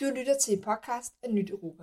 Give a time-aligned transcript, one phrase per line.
[0.00, 1.82] Du lytter til en podcast af Nyt Europa.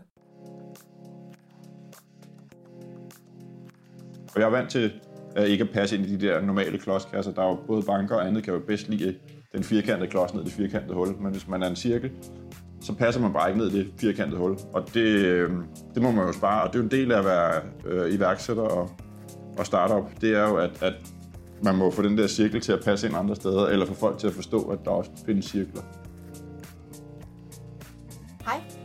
[4.35, 4.91] Og jeg er vant til
[5.35, 7.31] at ikke at passe ind i de der normale klodskasser.
[7.31, 9.15] Der er jo både banker og andet, kan jo bedst lide
[9.53, 11.15] den firkantede klods ned i det firkantede hul.
[11.21, 12.11] Men hvis man er en cirkel,
[12.81, 14.57] så passer man bare ikke ned i det firkantede hul.
[14.73, 15.51] Og det, øh,
[15.95, 16.63] det må man jo spare.
[16.63, 18.89] Og det er jo en del af at være øh, iværksætter og,
[19.57, 20.21] og startup.
[20.21, 20.93] Det er jo, at, at
[21.63, 24.17] man må få den der cirkel til at passe ind andre steder, eller få folk
[24.17, 25.81] til at forstå, at der også findes cirkler.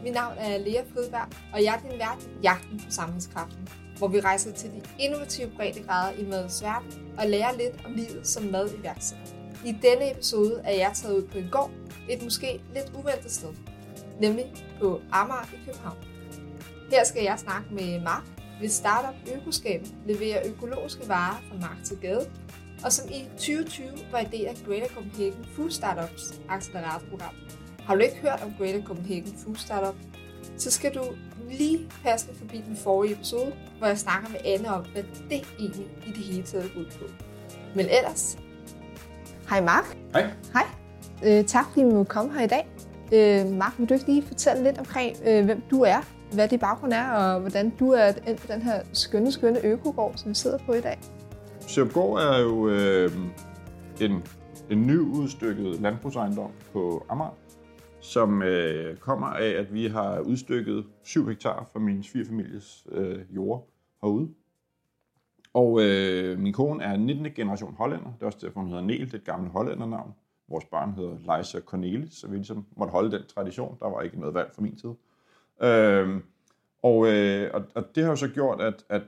[0.09, 4.09] Mit navn er Lea Frydberg, og jeg er din vært i Jagten på Samlingskraften, hvor
[4.09, 8.42] vi rejser til de innovative breddegrader i madets verden og lærer lidt om livet som
[8.42, 9.34] madiværksætter.
[9.66, 11.70] I denne episode er jeg taget ud på en gård,
[12.10, 13.48] et måske lidt uventet sted,
[14.20, 14.45] nemlig
[14.80, 15.96] på Amager i København.
[16.90, 18.24] Her skal jeg snakke med Mark,
[18.59, 22.30] hvis startup Økoskab leverer økologiske varer fra mark til gade,
[22.84, 27.34] og som i 2020 var en del af Greater Copenhagen Food Startups acceleratorprogram.
[27.88, 29.95] Har du ikke hørt om Greater Copenhagen Food Startup,
[30.56, 31.02] så skal du
[31.51, 35.87] lige passe forbi den forrige episode, hvor jeg snakker med Anne om, hvad det egentlig
[36.07, 37.04] i det hele taget går ud på.
[37.74, 38.38] Men ellers,
[39.49, 39.96] hej Mark.
[40.12, 40.30] Hej.
[40.52, 40.65] Hej.
[41.24, 42.68] Øh, tak fordi vi må komme her i dag.
[43.12, 46.01] Øh, Mark, vil du ikke lige fortælle lidt omkring, øh, hvem du er,
[46.32, 50.12] hvad din baggrund er, og hvordan du er endt på den her skønne, skønne økogård,
[50.16, 50.99] som vi sidder på i dag?
[51.60, 53.12] Søbgård er jo øh,
[54.01, 54.23] en,
[54.71, 57.34] en ny udstykket landbrugsejendom på Amager,
[58.01, 63.68] som øh, kommer af, at vi har udstykket 7 hektar fra min svigerfamilies øh, jord
[64.03, 64.28] herude.
[65.55, 67.27] Og øh, min kone er 19.
[67.34, 68.12] generation hollænder.
[68.15, 69.00] Det er også derfor, hun hedder Nel.
[69.00, 70.15] Det er et gammelt hollændernavn.
[70.49, 73.77] Vores barn hedder Leisa Cornelis, så vi ligesom måtte holde den tradition.
[73.81, 74.91] Der var ikke noget valg fra min tid.
[75.62, 76.21] Øh,
[76.83, 79.03] og, øh, og, og det har jo så gjort, at, at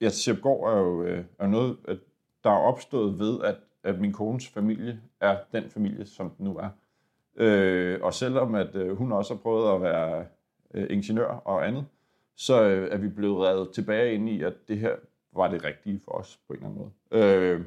[0.00, 1.98] ja, Sjæbgård er jo øh, er noget, at
[2.44, 6.56] der er opstået ved, at, at min kones familie er den familie, som den nu
[6.56, 6.68] er.
[7.36, 10.26] Øh, og selvom at øh, hun også har prøvet at være
[10.74, 11.86] øh, ingeniør og andet,
[12.36, 14.92] så øh, er vi blevet reddet tilbage ind i, at det her
[15.32, 17.24] var det rigtige for os på en eller anden måde.
[17.24, 17.60] Øh,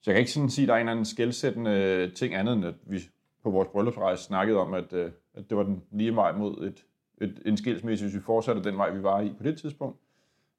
[0.00, 2.34] så jeg kan ikke sådan sige, at der er en eller anden skældsættende øh, ting
[2.34, 2.98] andet, end at vi
[3.42, 6.84] på vores bryllupsrejse snakkede om, at, øh, at det var den lige vej mod et,
[7.20, 9.98] et, en skilsmisse, hvis vi fortsatte den vej, vi var i på det tidspunkt.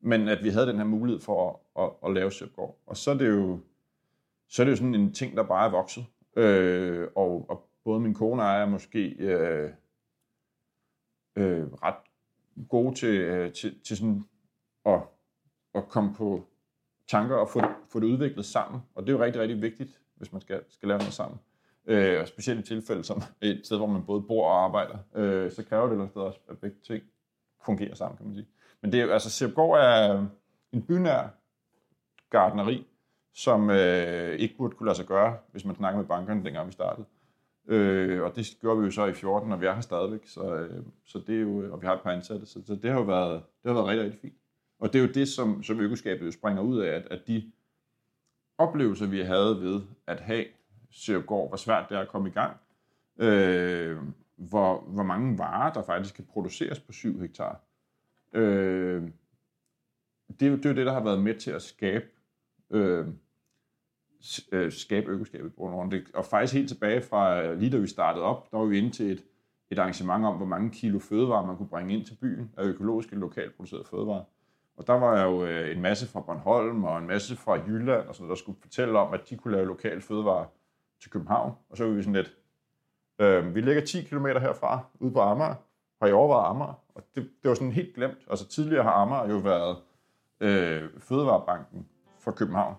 [0.01, 2.77] Men at vi havde den her mulighed for at, at, at lave Søbgård.
[2.85, 3.59] Og så er det jo
[4.47, 6.05] så er det jo sådan en ting, der bare er vokset.
[6.35, 9.69] Øh, og, og både min kone og jeg er måske øh,
[11.35, 11.95] øh, ret
[12.69, 14.23] gode til, øh, til, til sådan
[14.85, 15.01] at,
[15.75, 16.47] at komme på
[17.07, 18.81] tanker og få, få det udviklet sammen.
[18.95, 21.39] Og det er jo rigtig, rigtig vigtigt, hvis man skal, skal lave noget sammen.
[21.85, 25.51] Øh, og specielt i tilfælde som et sted, hvor man både bor og arbejder, øh,
[25.51, 27.03] så kræver det noget også, at begge ting
[27.66, 28.47] fungerer sammen, kan man sige.
[28.81, 30.25] Men det er altså, Sirpgård er
[30.72, 31.27] en bynær
[32.29, 32.88] gardneri,
[33.33, 36.72] som øh, ikke burde kunne lade sig gøre, hvis man snakker med bankerne, dengang vi
[36.72, 37.05] startede.
[37.68, 40.56] Øh, og det gjorde vi jo så i 14, og vi er her stadigvæk, så,
[40.56, 43.00] øh, så det er jo, og vi har et par ansatte, så, så det har
[43.00, 44.38] jo været, det har været rigtig, rigtig fint.
[44.79, 47.52] Og det er jo det, som, som økoskabet jo springer ud af, at, at de
[48.57, 50.46] oplevelser, vi havde ved at have
[50.91, 52.57] Sørgård, hvor svært det er at komme i gang,
[53.18, 53.97] øh,
[54.35, 57.62] hvor, hvor mange varer, der faktisk kan produceres på 7 hektar.
[58.34, 59.02] Øh,
[60.28, 62.06] det, det er jo det, der har været med til at skabe
[62.72, 63.07] øh,
[64.51, 65.95] øh, skabe økoskabet på rundt.
[66.13, 68.91] Og faktisk helt tilbage fra øh, lige da vi startede op, der var vi inde
[68.91, 69.23] til et,
[69.69, 73.16] et arrangement om, hvor mange kilo fødevarer man kunne bringe ind til byen af økologiske,
[73.16, 74.23] lokalt producerede fødevarer.
[74.78, 78.16] Og der var jo øh, en masse fra Bornholm og en masse fra Jylland, og
[78.16, 80.45] sådan, der skulle fortælle om, at de kunne lave lokal fødevarer
[81.01, 81.51] til København.
[81.69, 82.34] Og så var vi sådan lidt,
[83.19, 85.55] øh, vi ligger 10 km herfra, ude på Amager.
[86.01, 86.73] Har I overvejet Amager?
[86.95, 88.17] Og det, det var sådan helt glemt.
[88.29, 89.78] Altså tidligere har Amager jo været
[90.40, 91.88] øh, fødevarebanken
[92.19, 92.75] for København.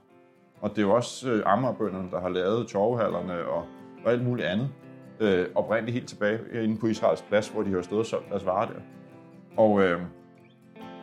[0.64, 3.64] Og det er jo også øh, Amagerbønderne, der har lavet torvehallerne og,
[4.04, 4.68] og alt muligt andet.
[5.20, 8.46] Øh, oprindeligt helt tilbage inde på Israels plads, hvor de har stået og solgt deres
[8.46, 8.80] varer der.
[9.56, 10.00] Og, øh,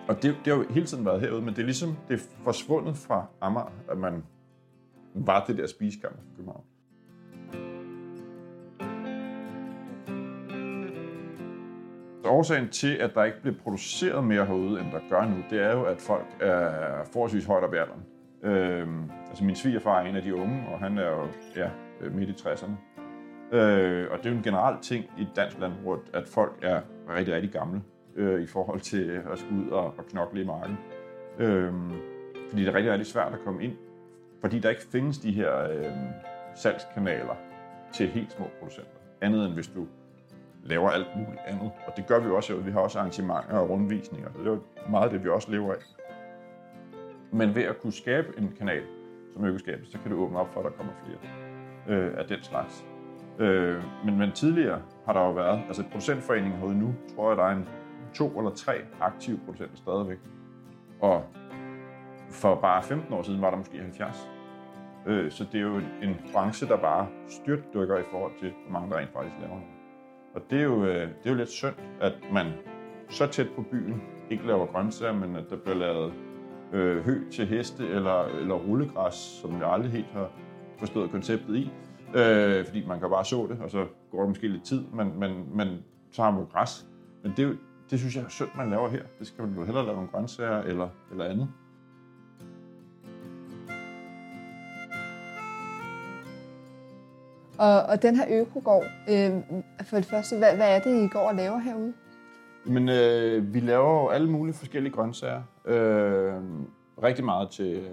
[0.07, 2.23] og det, det har jo hele tiden været herude, men det er ligesom det er
[2.43, 4.23] forsvundet fra Amager, at man
[5.13, 6.63] var det der spisekammer for København.
[12.25, 15.71] årsagen til, at der ikke bliver produceret mere herude, end der gør nu, det er
[15.71, 18.10] jo, at folk er forholdsvis højt op i alderen.
[18.43, 21.69] Øhm, altså min svigerfar er en af de unge, og han er jo ja,
[22.01, 22.71] øh, midt i 60'erne.
[23.55, 27.35] Øh, og det er jo en generel ting i dansk landbrug, at folk er rigtig,
[27.35, 27.81] rigtig gamle
[28.15, 30.77] øh, i forhold til at skulle ud og, og knokle i marken.
[31.39, 31.73] Øh,
[32.49, 33.73] fordi det er rigtig, rigtig svært at komme ind,
[34.41, 35.91] fordi der ikke findes de her øh,
[36.55, 37.35] salgskanaler
[37.93, 38.97] til helt små producenter.
[39.21, 39.87] Andet end hvis du
[40.63, 41.71] laver alt muligt andet.
[41.87, 42.55] Og det gør vi også.
[42.55, 44.29] Vi har også arrangementer og rundvisninger.
[44.29, 45.77] Det er jo meget det, vi også lever af.
[47.31, 48.83] Men ved at kunne skabe en kanal
[49.33, 51.17] som økoskabet, så kan du åbne op for, at der kommer flere
[51.87, 52.85] øh, af den slags.
[53.39, 57.43] Øh, men, men tidligere har der jo været, altså producentforeningen herude nu, tror jeg, der
[57.43, 57.67] er en
[58.13, 60.17] to eller tre aktive producenter stadigvæk.
[61.01, 61.23] Og
[62.29, 64.29] for bare 15 år siden var der måske 70.
[65.07, 68.91] Øh, så det er jo en branche, der bare styrtdykker i forhold til, hvor mange
[68.91, 69.65] der rent faktisk laver noget.
[70.35, 72.45] Og det er, jo, øh, det er jo lidt synd, at man
[73.09, 76.13] så tæt på byen ikke laver grøntsager, men at der bliver lavet
[76.73, 80.29] øh, hø til heste eller, eller rullegræs, som jeg aldrig helt har
[80.77, 81.71] forstået konceptet i.
[82.15, 85.19] Øh, fordi man kan bare så det, og så går der måske lidt tid, men,
[85.19, 86.85] men, men så har man græs.
[87.23, 87.57] Men det,
[87.89, 89.03] det synes jeg er synd, man laver her.
[89.19, 91.47] Det skal man jo hellere lave nogle grøntsager eller, eller andet.
[97.57, 99.31] Og, og den her økogård, øh,
[99.83, 101.93] for det første, hvad, hvad er det, I går og laver herude?
[102.65, 105.41] Men øh, vi laver jo alle mulige forskellige grøntsager.
[105.65, 106.41] Øh,
[107.03, 107.89] rigtig meget til, øh,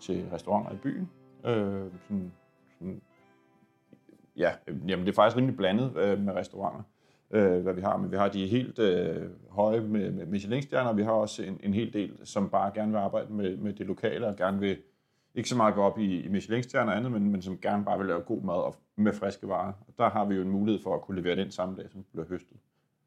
[0.00, 1.10] til restauranter i byen.
[1.46, 2.32] Øh, sådan,
[2.78, 3.00] sådan,
[4.36, 6.82] ja, jamen det er faktisk rimelig blandet øh, med restauranter,
[7.30, 7.96] øh, hvad vi har.
[7.96, 11.60] Men vi har de helt øh, høje med, med Michelin-stjerner, og vi har også en,
[11.62, 14.76] en hel del, som bare gerne vil arbejde med, med det lokale, og gerne vil
[15.34, 17.98] ikke så meget gå op i, i Michelin-stjerner og andet, men, men som gerne bare
[17.98, 19.72] vil lave god mad og med friske varer.
[19.88, 22.04] Og der har vi jo en mulighed for at kunne levere den samme dag, som
[22.12, 22.56] bliver høstet.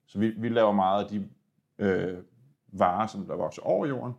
[0.07, 1.29] Så vi, vi laver meget af de
[1.79, 2.17] øh,
[2.67, 4.13] varer, som der vokser over jorden,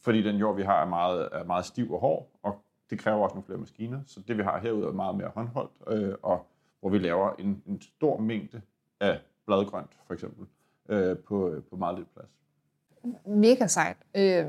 [0.00, 3.22] fordi den jord, vi har, er meget, er meget stiv og hård, og det kræver
[3.22, 4.00] også nogle flere maskiner.
[4.06, 6.46] Så det, vi har herude, er meget mere håndholdt, øh, og
[6.80, 8.60] hvor vi laver en, en stor mængde
[9.00, 10.46] af bladgrønt, for eksempel,
[10.88, 12.30] øh, på, øh, på meget lidt plads.
[13.26, 13.96] Mega sejt.
[14.14, 14.46] Øh,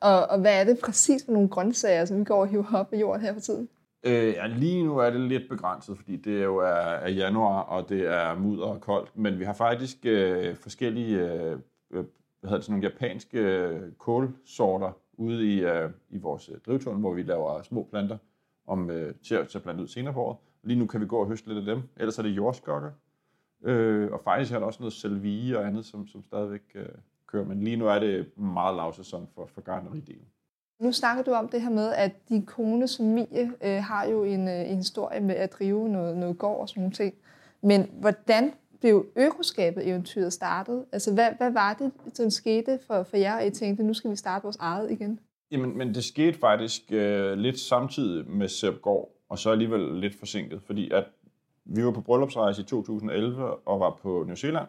[0.00, 2.92] og, og hvad er det præcis for nogle grøntsager, som vi går og hiver op
[2.92, 3.68] i jorden her for tiden?
[4.04, 7.88] Øh, ja, lige nu er det lidt begrænset, fordi det jo er, er januar, og
[7.88, 9.18] det er mudder og koldt.
[9.18, 11.58] Men vi har faktisk øh, forskellige øh,
[11.90, 12.04] øh
[12.42, 17.12] hvad hedder det, sådan nogle japanske øh, kålsorter ude i, øh, i vores øh, hvor
[17.14, 18.18] vi laver små planter
[18.66, 20.36] om, øh, til, at, til at plante ud senere på året.
[20.62, 21.82] Lige nu kan vi gå og høste lidt af dem.
[21.96, 22.90] Ellers er det jordskokker.
[23.64, 26.86] Øh, og faktisk er der også noget selvige og andet, som, som stadigvæk øh,
[27.26, 27.44] kører.
[27.44, 30.26] Men lige nu er det meget lavsæson for, for gardeneridelen.
[30.80, 34.48] Nu snakker du om det her med, at din kones familie øh, har jo en,
[34.48, 37.14] øh, en historie med at drive noget, noget gård og sådan nogle ting.
[37.62, 40.84] Men hvordan blev økoskabet eventyret startet?
[40.92, 44.10] Altså, hvad, hvad var det, som skete for, for jer, at I tænkte, nu skal
[44.10, 45.20] vi starte vores eget igen?
[45.50, 50.18] Jamen, men det skete faktisk øh, lidt samtidig med Sepp Gård, og så alligevel lidt
[50.18, 51.04] forsinket, fordi at
[51.64, 54.66] vi var på bryllupsrejse i 2011 og var på New Zealand,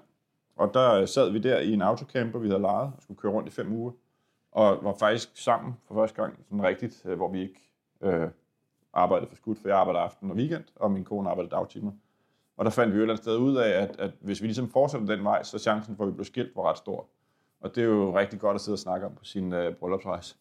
[0.55, 3.49] og der sad vi der i en autocamper, vi havde lejet, og skulle køre rundt
[3.49, 3.91] i fem uger
[4.53, 7.69] og var faktisk sammen for første gang sådan rigtigt, øh, hvor vi ikke
[8.01, 8.29] øh,
[8.93, 11.91] arbejdede for skudt, for jeg arbejder aften og weekend, og min kone arbejdede dagtimer.
[12.57, 14.47] Og der fandt vi jo et eller andet sted ud af, at, at hvis vi
[14.47, 17.07] ligesom fortsætter den vej, så chancen for, at vi blev skilt, var ret stor.
[17.61, 20.35] Og det er jo rigtig godt at sidde og snakke om på sin øh, bryllupsrejse.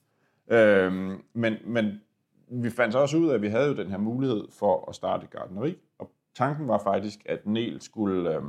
[0.49, 0.93] Øh,
[1.33, 2.01] men, men
[2.49, 4.95] vi fandt så også ud af, at vi havde jo den her mulighed for at
[4.95, 5.79] starte gardneri.
[5.99, 8.43] Og tanken var faktisk, at Nel skulle, øh,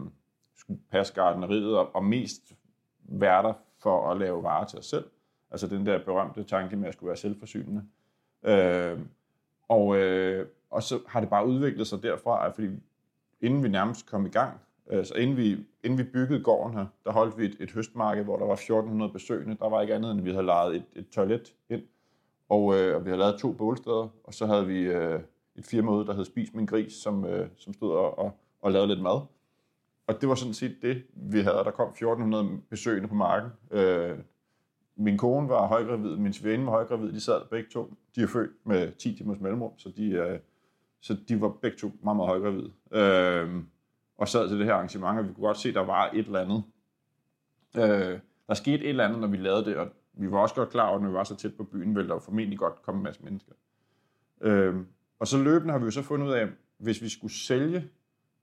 [0.58, 2.54] skulle passe gardneriet og, og mest
[3.00, 5.06] være der for at lave varer til os selv.
[5.54, 7.84] Altså den der berømte tanke med at skulle være selvforsynende.
[8.46, 9.00] Øh,
[9.68, 12.68] og, øh, og så har det bare udviklet sig derfra, fordi
[13.42, 14.60] inden vi nærmest kom i gang,
[14.90, 18.38] altså inden vi, inden vi byggede gården her, der holdt vi et, et høstmarked, hvor
[18.38, 19.58] der var 1400 besøgende.
[19.60, 21.84] Der var ikke andet, end vi havde lejet et, et toilet ind,
[22.50, 25.20] og, øh, og vi havde lavet to bålsteder, og så havde vi øh,
[25.56, 28.72] et firma ude, der hed Spis min gris, som, øh, som stod og, og, og
[28.72, 29.22] lavede lidt mad.
[30.08, 31.58] Og det var sådan set det, vi havde.
[31.58, 33.50] Der kom 1400 besøgende på marken.
[33.72, 34.18] Øh,
[34.96, 37.94] min kone var højgravid, min svigerinde var højgravid, de sad begge to.
[38.16, 40.40] De er født med 10 timers mellemrum, så de, øh,
[41.02, 42.72] så de var begge to meget, meget højgravide.
[42.92, 43.64] Øh,
[44.18, 46.26] og sad til det her arrangement, og vi kunne godt se, at der var et
[46.26, 46.64] eller andet.
[47.78, 50.70] Øh, der skete et eller andet, når vi lavede det, og vi var også godt
[50.70, 53.00] klar over, at når vi var så tæt på byen, ville der formentlig godt komme
[53.00, 53.54] en masse mennesker.
[54.42, 54.76] Øh,
[55.20, 57.90] og så løbende har vi jo så fundet ud af, at hvis vi skulle sælge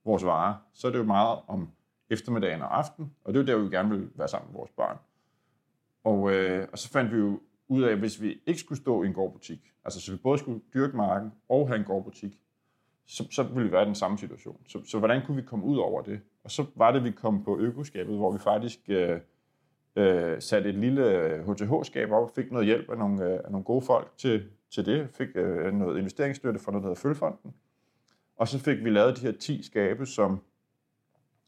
[0.05, 1.69] vores varer, så er det jo meget om
[2.11, 4.71] eftermiddagen og aften, og det er jo der, vi gerne vil være sammen med vores
[4.71, 4.97] børn.
[6.05, 9.03] Og, øh, og så fandt vi jo ud af, at hvis vi ikke skulle stå
[9.03, 12.39] i en gårdbutik, altså så vi både skulle dyrke marken og have en gårdbutik,
[13.07, 14.61] så, så ville vi være i den samme situation.
[14.67, 16.21] Så, så hvordan kunne vi komme ud over det?
[16.45, 19.21] Og så var det, at vi kom på økoskabet, hvor vi faktisk øh,
[19.97, 23.51] øh, satte et lille øh, HTH-skab op og fik noget hjælp af nogle, øh, af
[23.51, 25.09] nogle gode folk til, til det.
[25.11, 27.55] Fik øh, noget investeringsstøtte fra noget, der hedder Følfonden.
[28.37, 30.41] Og så fik vi lavet de her 10 skabe, som,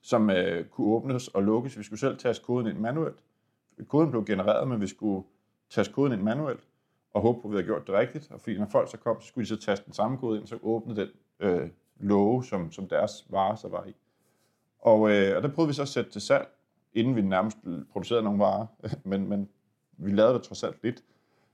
[0.02, 1.78] som øh, kunne åbnes og lukkes.
[1.78, 3.22] Vi skulle selv tage koden ind manuelt
[3.88, 5.24] koden blev genereret, men vi skulle
[5.70, 6.68] taste koden ind manuelt,
[7.14, 8.30] og håbe på, at vi havde gjort det rigtigt.
[8.30, 10.46] Og fordi når folk så kom, så skulle de så taste den samme kode ind,
[10.46, 11.08] så åbnede den
[11.40, 11.68] øh,
[12.00, 13.94] låge, som, som deres varer så var i.
[14.78, 16.48] Og, øh, og der prøvede vi så at sætte til salg,
[16.94, 17.56] inden vi nærmest
[17.92, 18.66] producerede nogle varer,
[19.10, 19.48] men, men
[19.96, 21.04] vi lavede det trods alt lidt.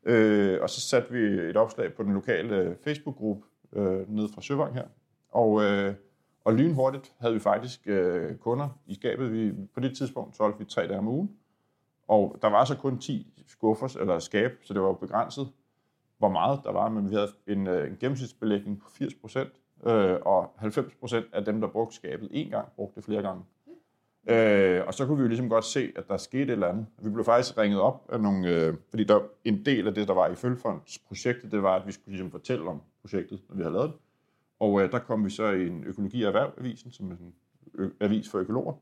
[0.04, 4.42] Øh, og så satte vi et opslag på den lokale øh, Facebook-gruppe øh, nede fra
[4.42, 4.86] Søvang her,
[5.30, 5.94] og, øh,
[6.44, 9.32] og lynhurtigt havde vi faktisk øh, kunder i skabet.
[9.32, 11.36] Vi, på det tidspunkt solgte vi tre dage om ugen,
[12.08, 15.48] og der var så kun 10 skuffer eller skab, så det var begrænset,
[16.18, 19.50] hvor meget der var, men vi havde en, øh, en gennemsnitsbelægning på 80 procent,
[19.86, 23.42] øh, og 90 procent af dem, der brugte skabet en gang, brugte det flere gange.
[24.30, 26.86] Øh, og så kunne vi jo ligesom godt se, at der skete et eller andet.
[27.02, 30.14] Vi blev faktisk ringet op af nogle, øh, fordi der en del af det, der
[30.14, 33.72] var i Følgefondsprojektet, det var, at vi skulle ligesom fortælle om projektet, når vi havde
[33.72, 33.98] lavet det.
[34.60, 37.34] Og øh, der kom vi så i en økologi- og erhvervavisen, som er en
[37.74, 38.72] ø- avis for økologer.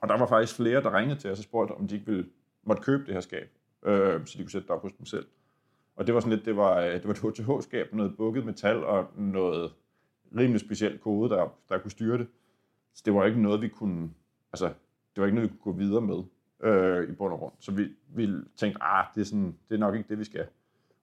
[0.00, 2.26] Og der var faktisk flere, der ringede til os og spurgte, om de ikke ville
[2.62, 3.50] måtte købe det her skab,
[3.86, 5.26] øh, så de kunne sætte det op hos dem selv.
[5.96, 8.84] Og det var sådan lidt, det var, øh, det var et HTH-skab, noget bukket metal
[8.84, 9.72] og noget
[10.36, 12.26] rimelig speciel kode, der, der kunne styre det.
[12.94, 14.10] Så det var ikke noget, vi kunne,
[14.52, 16.22] altså, det var ikke noget, vi kunne gå videre med
[16.62, 17.52] øh, i bund og grund.
[17.60, 20.46] Så vi, vi tænkte, ah, det er, sådan, det er nok ikke det, vi skal.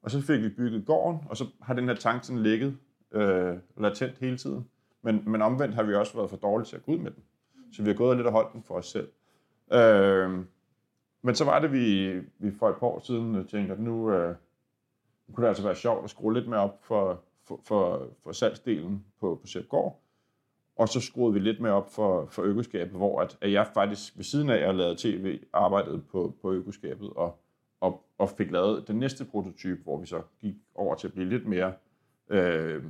[0.02, 2.78] Og så fik vi bygget gården, og så har den her tank sådan ligget
[3.12, 4.68] øh, latent hele tiden.
[5.02, 7.24] Men, men omvendt har vi også været for dårlige til at gå ud med den.
[7.74, 9.10] Så vi har gået lidt og holdt den for os selv.
[9.74, 10.46] Øh,
[11.22, 14.12] men så var det, vi, vi for et par år siden øh, tænkte, at nu,
[14.12, 14.36] øh,
[15.28, 18.32] nu kunne det altså være sjovt at skrue lidt mere op for, for, for, for
[18.32, 20.00] salgsdelen på, på Sæbgård.
[20.76, 24.18] Og så skruede vi lidt mere op for, for økoskabet, hvor at, at jeg faktisk
[24.18, 27.40] ved siden af at lavede tv, arbejdede på, på økoskabet og,
[27.80, 31.30] og, og fik lavet den næste prototype, hvor vi så gik over til at blive
[31.30, 31.74] lidt mere
[32.30, 32.84] øh,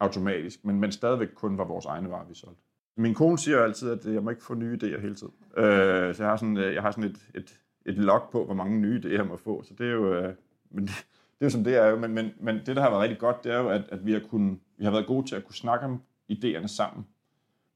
[0.00, 2.62] automatisk, men, men stadigvæk kun var vores egne varer, vi solgte.
[2.96, 5.32] Min kone siger altid, at øh, jeg må ikke få nye idéer hele tiden.
[5.56, 8.54] Øh, så jeg har sådan, øh, jeg har sådan et, et, et log på, hvor
[8.54, 9.62] mange nye idéer jeg må få.
[9.62, 10.34] Så det er jo, øh,
[10.70, 10.92] men det,
[11.38, 11.98] det er jo som det er jo.
[11.98, 14.12] Men, men, men det, der har været rigtig godt, det er jo, at, at vi,
[14.12, 17.06] har kunnet, vi har været gode til at kunne snakke om idéerne sammen,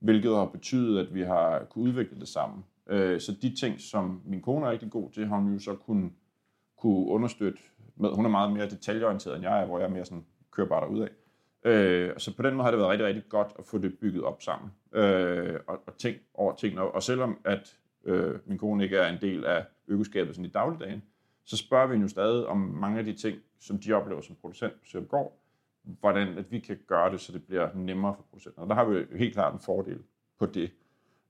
[0.00, 2.64] hvilket har betydet, at vi har kunne udvikle det sammen.
[2.86, 5.74] Øh, så de ting, som min kone er rigtig god til, har hun jo så
[5.74, 6.10] kunne,
[6.78, 7.58] kunne understøtte
[7.96, 8.10] med.
[8.10, 10.80] Hun er meget mere detaljeorienteret, end jeg er, hvor jeg er mere sådan, kører bare
[10.80, 11.08] derudad.
[11.64, 14.22] Øh, så på den måde har det været rigtig, rigtig godt at få det bygget
[14.22, 14.70] op sammen.
[14.92, 16.82] Øh, og, og tænke over tingene.
[16.82, 21.02] Og selvom at øh, min kone ikke er en del af økoskabet sådan i dagligdagen,
[21.44, 24.72] så spørger vi jo stadig om mange af de ting, som de oplever som producent
[24.72, 25.40] på Søbegård,
[25.82, 28.62] hvordan at vi kan gøre det, så det bliver nemmere for producenten.
[28.62, 29.98] Og der har vi jo helt klart en fordel
[30.38, 30.70] på det.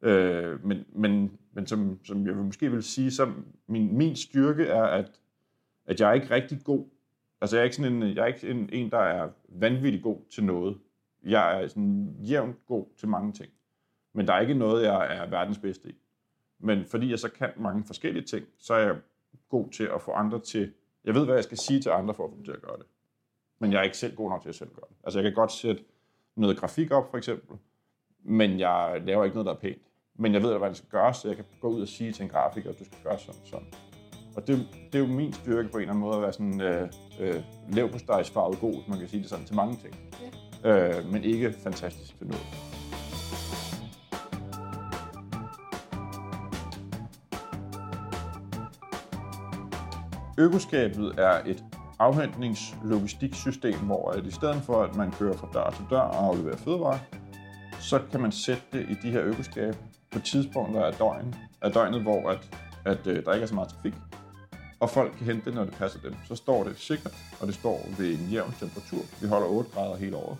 [0.02, 3.32] Øh, men men, men som, som jeg måske vil sige, så
[3.66, 5.20] min, min styrke er, at,
[5.86, 6.86] at jeg er ikke rigtig god
[7.40, 10.18] Altså, jeg er ikke sådan en, jeg er ikke en, en, der er vanvittig god
[10.30, 10.78] til noget.
[11.24, 13.52] Jeg er sådan jævnt god til mange ting.
[14.12, 15.94] Men der er ikke noget, jeg er verdens bedste i.
[16.58, 18.96] Men fordi jeg så kan mange forskellige ting, så er jeg
[19.48, 20.72] god til at få andre til...
[21.04, 22.76] Jeg ved, hvad jeg skal sige til andre for at få dem til at gøre
[22.76, 22.86] det.
[23.58, 24.96] Men jeg er ikke selv god nok til at selv gøre det.
[25.04, 25.84] Altså, jeg kan godt sætte
[26.36, 27.58] noget grafik op, for eksempel,
[28.22, 29.82] men jeg laver ikke noget, der er pænt.
[30.14, 32.22] Men jeg ved, hvad det skal gøre, så jeg kan gå ud og sige til
[32.22, 33.66] en grafiker, at du skal gøre sådan sådan.
[34.36, 36.60] Og det, det er jo min styrke på en eller anden måde at være sådan
[36.60, 36.88] øh,
[37.20, 37.98] øh, lav på
[38.34, 39.96] farvet god, man kan sige det sådan, til mange ting.
[40.64, 40.98] Ja.
[40.98, 42.46] Øh, men ikke fantastisk til noget.
[50.38, 51.64] Økoskabet er et
[51.98, 56.56] afhentningslogistiksystem, hvor at i stedet for, at man kører fra dør til dør og afleverer
[56.56, 56.98] fødevarer,
[57.80, 59.76] så kan man sætte det i de her økoskabe
[60.10, 63.68] på tidspunkter af, døgn, af døgnet, hvor at, at, øh, der ikke er så meget
[63.68, 63.94] trafik,
[64.84, 66.14] og folk kan hente det, når det passer dem.
[66.24, 69.02] Så står det sikkert, og det står ved en jævn temperatur.
[69.22, 70.38] Vi holder 8 grader hele året,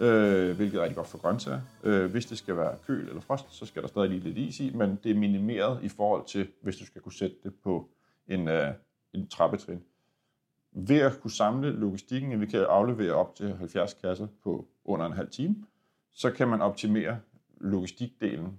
[0.00, 1.60] øh, hvilket er rigtig godt for grøntsager.
[1.84, 4.60] Øh, hvis det skal være køl eller frost, så skal der stadig lige lidt is
[4.60, 7.88] i, men det er minimeret i forhold til, hvis du skal kunne sætte det på
[8.28, 8.72] en, øh,
[9.12, 9.82] en trappetrin.
[10.72, 15.12] Ved at kunne samle logistikken, vi kan aflevere op til 70 kasser på under en
[15.12, 15.56] halv time,
[16.12, 17.18] så kan man optimere
[17.60, 18.58] logistikdelen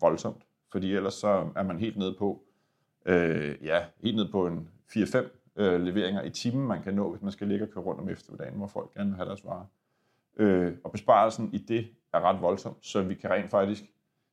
[0.00, 0.42] voldsomt,
[0.72, 2.44] fordi ellers så er man helt nede på,
[3.06, 5.16] øh, ja, helt ned på en 4-5
[5.56, 8.08] øh, leveringer i timen, man kan nå, hvis man skal ligge og køre rundt om
[8.08, 9.66] eftermiddagen, hvor folk gerne vil have deres varer.
[10.36, 13.82] Øh, og besparelsen i det er ret voldsom, så vi kan rent faktisk,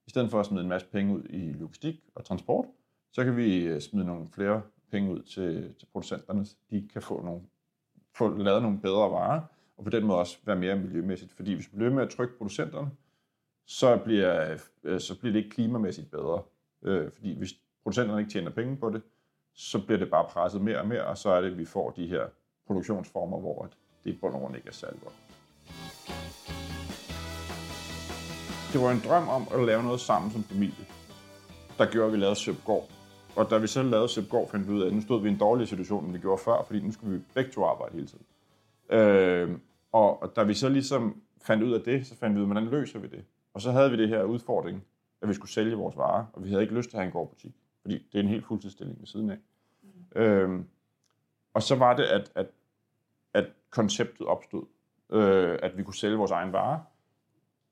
[0.08, 2.66] i stedet for at smide en masse penge ud i logistik og transport,
[3.12, 4.62] så kan vi øh, smide nogle flere
[4.92, 7.42] penge ud til, til producenterne, så de kan få, nogle,
[8.16, 9.42] få lavet nogle bedre varer,
[9.78, 11.34] og på den måde også være mere miljømæssigt.
[11.34, 12.92] Fordi hvis vi bliver med at trykke producenterne,
[13.66, 16.42] så bliver, øh, så bliver det ikke klimamæssigt bedre.
[16.84, 17.54] Øh, fordi hvis
[17.90, 19.02] producenterne ikke tjener penge på det,
[19.54, 21.90] så bliver det bare presset mere og mere, og så er det, at vi får
[21.90, 22.26] de her
[22.68, 23.70] produktionsformer, hvor
[24.04, 25.14] det i bund og grund ikke er særlig godt.
[28.74, 30.86] Det var en drøm om at lave noget sammen som familie,
[31.78, 32.90] der gjorde, at vi lavede Søbgård.
[33.36, 35.32] Og da vi så lavede Søbgård, fandt vi ud af, at nu stod vi i
[35.32, 38.08] en dårlig situation, end vi gjorde før, fordi nu skulle vi begge to arbejde hele
[38.08, 38.26] tiden.
[38.90, 39.58] Øh,
[39.92, 42.52] og, og da vi så ligesom fandt ud af det, så fandt vi ud af,
[42.52, 43.24] hvordan løser vi det.
[43.54, 44.84] Og så havde vi det her udfordring,
[45.22, 47.14] at vi skulle sælge vores varer, og vi havde ikke lyst til at have en
[47.14, 49.38] gårdbutik fordi det er en helt fuldtidsstilling ved siden af.
[49.82, 50.22] Mm.
[50.22, 50.66] Øhm,
[51.54, 52.48] og så var det, at, at,
[53.34, 54.66] at konceptet opstod,
[55.10, 56.80] øh, at vi kunne sælge vores egen varer.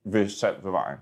[0.04, 0.98] ved salg ved vejen.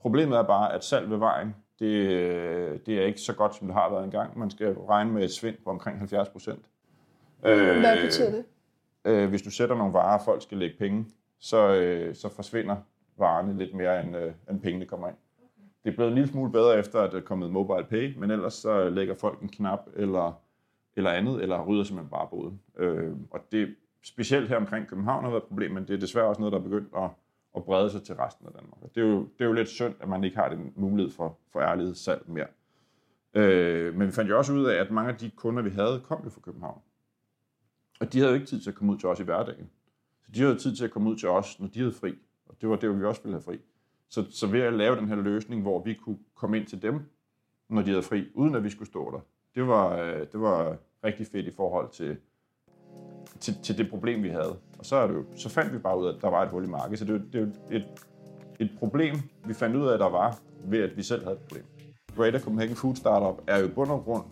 [0.00, 3.74] Problemet er bare, at salg ved vejen, det, det er ikke så godt, som det
[3.74, 4.38] har været engang.
[4.38, 6.64] Man skal regne med et svind på omkring 70 procent.
[7.40, 8.44] Hvad betyder det?
[9.04, 11.06] Øh, hvis du sætter nogle varer, og folk skal lægge penge,
[11.38, 12.76] så, øh, så forsvinder
[13.16, 15.16] varerne lidt mere, end, øh, end pengene kommer ind.
[15.84, 18.30] Det er blevet en lille smule bedre efter, at der er kommet mobile pay, men
[18.30, 20.40] ellers så lægger folk en knap eller,
[20.96, 22.60] eller andet, eller rydder simpelthen bare boden.
[22.76, 26.26] Øh, og det specielt her omkring København har været et problem, men det er desværre
[26.26, 27.10] også noget, der er begyndt at,
[27.56, 28.94] at brede sig til resten af Danmark.
[28.94, 31.38] Det er, jo, det er jo lidt synd, at man ikke har den mulighed for,
[31.52, 32.46] for ærlighedssalg mere.
[33.34, 36.00] Øh, men vi fandt jo også ud af, at mange af de kunder, vi havde,
[36.04, 36.80] kom jo fra København.
[38.00, 39.70] Og de havde jo ikke tid til at komme ud til os i hverdagen.
[40.24, 42.14] Så de havde tid til at komme ud til os, når de havde fri.
[42.46, 43.60] Og det var det, vi også ville have fri.
[44.10, 47.00] Så, så ved at lave den her løsning, hvor vi kunne komme ind til dem,
[47.68, 49.20] når de havde fri, uden at vi skulle stå der,
[49.54, 52.16] det var, øh, det var rigtig fedt i forhold til,
[53.40, 54.58] til, til det problem, vi havde.
[54.78, 56.50] Og så, er det jo, så fandt vi bare ud af, at der var et
[56.50, 56.98] hul i markedet.
[56.98, 57.86] Så det er jo, det er jo et,
[58.60, 59.14] et problem,
[59.46, 61.64] vi fandt ud af, at der var, ved at vi selv havde et problem.
[62.16, 64.24] Greater Copenhagen Food Startup er jo i bund og grund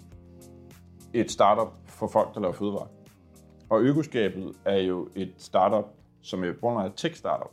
[1.12, 2.88] et startup for folk, der laver fødevarer.
[3.68, 5.84] Og Økoskabet er jo et startup,
[6.20, 7.52] som er bund et tech-startup,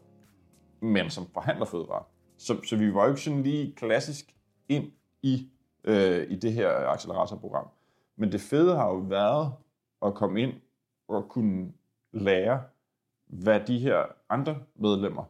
[0.79, 2.14] men som forhandler fødevarer.
[2.37, 4.35] Så, så vi var jo ikke sådan lige klassisk
[4.69, 5.49] ind i,
[5.83, 7.67] øh, i det her acceleratorprogram.
[8.15, 9.53] Men det fede har jo været
[10.05, 10.53] at komme ind
[11.07, 11.73] og kunne
[12.11, 12.61] lære,
[13.27, 15.23] hvad de her andre medlemmer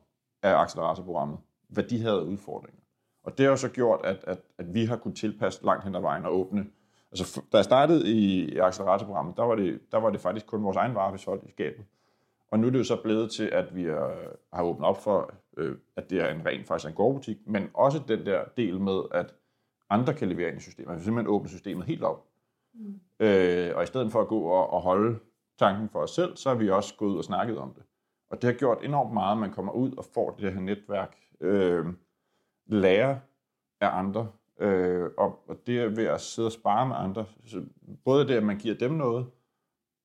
[0.44, 2.82] af acceleratorprogrammet, hvad de havde udfordringer.
[3.24, 5.96] Og det har jo så gjort, at, at, at vi har kunnet tilpasse langt hen
[5.96, 6.66] ad vejen og åbne.
[7.12, 10.78] Altså, da jeg startede i acceleratorprogrammet, der var det, der var det faktisk kun vores
[10.78, 11.86] egen vare, vi solgte i skabet.
[12.52, 13.84] Og nu er det jo så blevet til, at vi
[14.54, 18.02] har åbnet op for, øh, at det er en ren faktisk en gårdbutik, men også
[18.08, 19.36] den der del med, at
[19.90, 20.92] andre kan levere ind i systemet.
[20.92, 22.28] Altså simpelthen åbne systemet helt op.
[22.74, 23.00] Mm.
[23.20, 25.20] Øh, og i stedet for at gå og, og holde
[25.60, 27.84] tanken for os selv, så har vi også gået ud og snakket om det.
[28.30, 31.18] Og det har gjort enormt meget, at man kommer ud og får det her netværk,
[31.42, 31.86] øh,
[32.68, 33.20] lærer
[33.82, 34.28] af andre,
[34.60, 37.26] øh, og, og det er ved at sidde og spare med andre.
[37.46, 37.66] Så
[38.06, 39.28] både det, at man giver dem noget,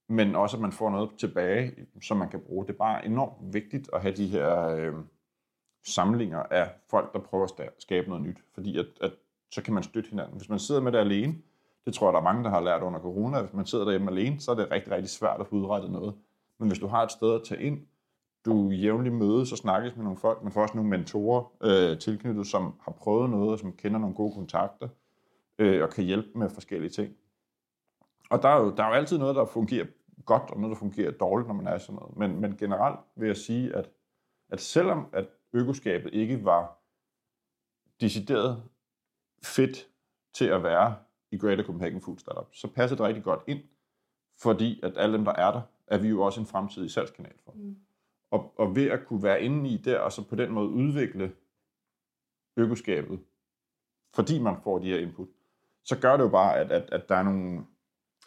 [0.08, 2.66] men også at man får noget tilbage, som man kan bruge.
[2.66, 4.94] Det er bare enormt vigtigt at have de her øh,
[5.86, 9.12] samlinger af folk, der prøver at skabe noget nyt, fordi at, at
[9.50, 10.36] så kan man støtte hinanden.
[10.36, 11.34] Hvis man sidder med det alene,
[11.86, 14.10] det tror jeg, der er mange, der har lært under corona, hvis man sidder derhjemme
[14.10, 16.14] alene, så er det rigtig, rigtig svært at få udrettet noget.
[16.58, 17.86] Men hvis du har et sted at tage ind,
[18.44, 22.46] du jævnligt mødes og snakkes med nogle folk, men får også nogle mentorer øh, tilknyttet,
[22.46, 24.88] som har prøvet noget, og som kender nogle gode kontakter,
[25.58, 27.14] øh, og kan hjælpe med forskellige ting.
[28.30, 29.86] Og der er, jo, der er jo altid noget, der fungerer
[30.24, 32.16] godt, og noget, der fungerer dårligt, når man er sådan noget.
[32.16, 33.90] Men, men generelt vil jeg sige, at,
[34.50, 36.78] at selvom at økoskabet ikke var
[38.00, 38.62] decideret
[39.42, 39.88] fedt
[40.34, 40.96] til at være
[41.30, 43.62] i Greater Copenhagen Food Startup, så passer det rigtig godt ind,
[44.38, 47.52] fordi at alle dem, der er der, er vi jo også en fremtidig salgskanal for.
[47.52, 47.76] Mm.
[48.30, 51.32] Og, og ved at kunne være inde i der, og så på den måde udvikle
[52.56, 53.20] økoskabet,
[54.14, 55.28] fordi man får de her input,
[55.84, 57.66] så gør det jo bare, at, at, at der er nogle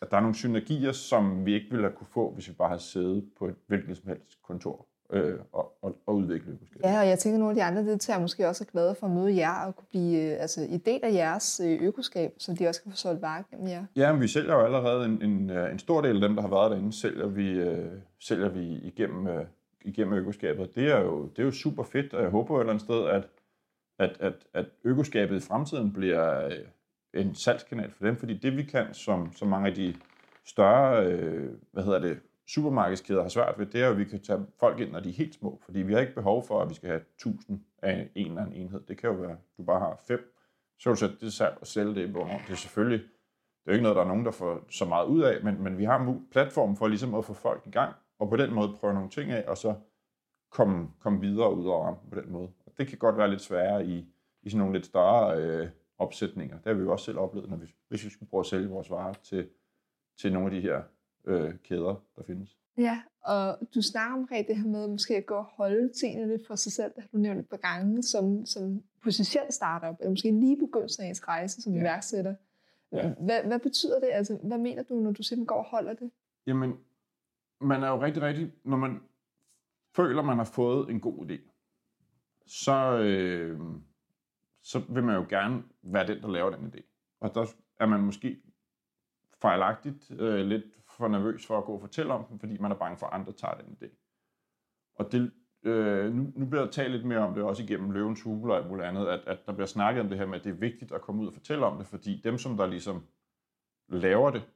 [0.02, 2.68] at der er nogle synergier, som vi ikke ville have kunne få, hvis vi bare
[2.68, 6.84] havde siddet på et hvilket som helst kontor øh, og, og, og udvikle økoskabet.
[6.84, 9.08] Ja, og jeg tænker, at nogle af de andre deltagere måske også er glade for
[9.08, 12.54] at møde jer og kunne blive øh, altså, en del af jeres øh, økoskab, så
[12.54, 13.86] de også kan få solgt varer gennem jer.
[13.96, 16.42] Ja, men vi sælger jo allerede en, en, øh, en stor del af dem, der
[16.42, 19.46] har været derinde, sælger vi, øh, sælger vi igennem, øh,
[19.82, 20.76] igennem økoskabet.
[20.76, 22.86] Det er, jo, det er jo super fedt, og jeg håber jo et eller andet
[22.86, 23.28] sted, at,
[24.00, 26.50] at, at, at økoskabet i fremtiden bliver
[27.14, 29.96] en salgskanal for dem, fordi det vi kan, som, som mange af de
[30.46, 32.20] større, øh, hvad hedder det,
[32.54, 35.14] supermarkedskæder har svært ved, det er, at vi kan tage folk ind, når de er
[35.14, 38.28] helt små, fordi vi har ikke behov for, at vi skal have 1000 af en
[38.28, 38.82] eller anden enhed.
[38.88, 40.36] Det kan jo være, at du bare har fem,
[40.80, 42.42] så vil du sætte det salg og sælge det i Bornholm.
[42.48, 45.06] Det er selvfølgelig, det er jo ikke noget, der er nogen, der får så meget
[45.06, 48.30] ud af, men, men vi har platformen for ligesom at få folk i gang, og
[48.30, 49.76] på den måde prøve nogle ting af, og så
[50.52, 52.50] komme, komme videre ud over på den måde.
[52.66, 54.08] Og det kan godt være lidt sværere i,
[54.44, 56.58] i sådan nogle lidt større øh, opsætninger.
[56.58, 58.70] Det har vi jo også selv oplevet, når vi, hvis vi skulle prøve at sælge
[58.70, 59.50] vores varer til,
[60.18, 60.82] til nogle af de her
[61.26, 62.58] øh, kæder, der findes.
[62.78, 66.48] Ja, og du snakker omkring det her med måske at gå og holde tingene lidt
[66.48, 66.92] for sig selv.
[66.96, 71.04] Det har du nævnt et par gange som, som potentiel startup, eller måske lige begyndelsen
[71.04, 71.80] af ens rejse som ja.
[71.80, 72.36] iværksætter.
[72.92, 73.14] Ja.
[73.20, 74.10] Hvad, hvad betyder det?
[74.12, 76.12] Altså, hvad mener du, når du simpelthen går og holder det?
[76.48, 76.74] Jamen,
[77.62, 79.00] man er jo rigtig, rigtig, når man
[79.96, 81.50] føler, man har fået en god idé,
[82.46, 83.60] så, øh,
[84.62, 86.82] så vil man jo gerne være den, der laver den idé.
[87.20, 87.46] Og der
[87.80, 88.42] er man måske
[89.42, 90.64] fejlagtigt øh, lidt
[90.98, 93.14] for nervøs for at gå og fortælle om den, fordi man er bange for, at
[93.14, 93.90] andre tager den idé.
[94.96, 95.32] Og det,
[95.64, 98.58] øh, nu, nu bliver der talt lidt mere om det, også igennem løvens hule og
[98.58, 100.54] alt muligt andet, at, at der bliver snakket om det her med, at det er
[100.54, 103.08] vigtigt at komme ud og fortælle om det, fordi dem, som der ligesom
[103.90, 104.50] laver det,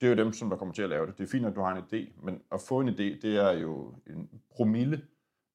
[0.00, 1.18] det er jo dem, som der kommer til at lave det.
[1.18, 3.52] Det er fint, at du har en idé, men at få en idé, det er
[3.52, 5.06] jo en promille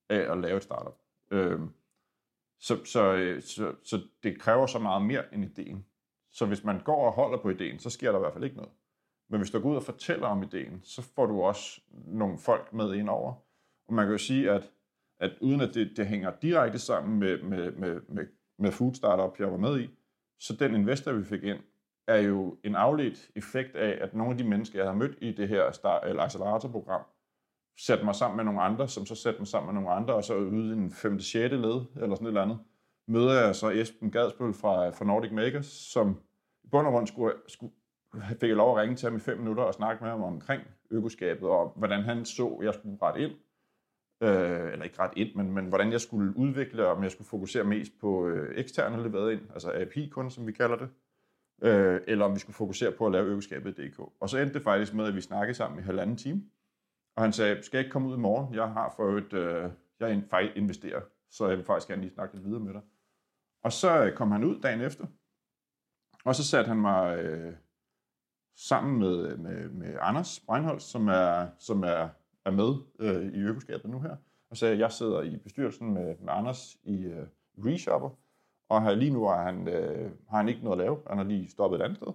[0.10, 0.98] af at lave et startup.
[1.32, 1.60] Øh,
[2.60, 5.86] Så, så, øh, så, så det kræver så meget mere end ideen.
[6.32, 8.56] Så hvis man går og holder på ideen, så sker der i hvert fald ikke
[8.56, 8.72] noget.
[9.34, 12.74] Men hvis du går ud og fortæller om ideen, så får du også nogle folk
[12.74, 13.34] med ind over.
[13.88, 14.72] Og man kan jo sige, at,
[15.20, 18.26] at uden at det, det hænger direkte sammen med, med, med, med,
[18.60, 19.90] med Food Startup, jeg var med i,
[20.40, 21.60] så den investor, vi fik ind,
[22.08, 25.32] er jo en afledt effekt af, at nogle af de mennesker, jeg har mødt i
[25.32, 27.02] det her start, eller acceleratorprogram,
[27.80, 30.24] satte mig sammen med nogle andre, som så satte mig sammen med nogle andre, og
[30.24, 31.20] så ude i en 5.
[31.20, 31.52] 6.
[31.52, 32.60] led, eller sådan et eller andet,
[33.08, 36.20] møder jeg så Esben Gadsbøl fra, fra Nordic Makers, som
[36.64, 37.74] i bund og grund skulle, skulle,
[38.40, 40.64] fik jeg lov at ringe til ham i fem minutter og snakke med ham omkring
[40.92, 43.32] økoskabet, og hvordan han så, at jeg skulle ret ind,
[44.22, 47.64] øh, eller ikke ret ind, men, men hvordan jeg skulle udvikle, om jeg skulle fokusere
[47.64, 50.90] mest på øh, eksterne leveret ind, altså API-kunder, som vi kalder det,
[51.62, 54.00] øh, eller om vi skulle fokusere på at lave økoskabet.dk.
[54.20, 56.44] Og så endte det faktisk med, at vi snakkede sammen i halvanden time,
[57.16, 58.56] og han sagde, skal jeg ikke komme ud i morgen?
[58.56, 62.36] Jeg har for et, øh, jeg faktisk investerer, så jeg vil faktisk gerne lige snakke
[62.36, 62.82] lidt videre med dig.
[63.64, 65.06] Og så øh, kom han ud dagen efter,
[66.26, 67.54] og så satte han mig øh,
[68.56, 72.10] sammen med, med, med Anders Breinholz, som er, som er,
[72.46, 74.16] er med øh, i økoskabet nu her,
[74.50, 77.26] og sagde, at jeg sidder i bestyrelsen med, med Anders i øh,
[77.58, 78.10] Reshopper,
[78.70, 80.98] og her, lige nu har han, øh, har han ikke noget at lave.
[81.08, 82.08] Han har lige stoppet et andet sted.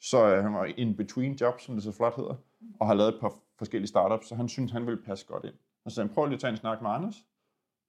[0.00, 2.34] Så øh, han var in between jobs, som det så flot hedder,
[2.80, 5.54] og har lavet et par forskellige startups, så han synes, han ville passe godt ind.
[5.84, 7.24] Og så han prøv lige at tage en snak med Anders.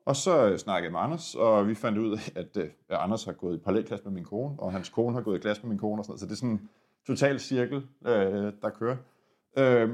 [0.05, 2.97] Og så øh, snakkede jeg med Anders, og vi fandt ud af, at, øh, at
[2.97, 5.63] Anders har gået i parallelklasse med min kone, og hans kone har gået i klasse
[5.63, 6.19] med min kone og sådan noget.
[6.19, 6.69] Så det er sådan
[7.07, 8.97] total cirkel, øh, der kører.
[9.57, 9.89] Øh,